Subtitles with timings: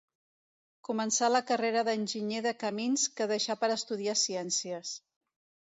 [0.87, 5.01] Començà la carrera d'Enginyer de Camins, que deixà per estudiar ciències.